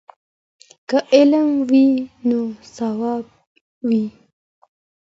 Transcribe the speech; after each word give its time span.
که 0.87 0.97
علم 1.17 1.49
وي 1.69 1.87
نو 2.27 2.39
ثواب 2.75 3.25
وي. 3.87 4.05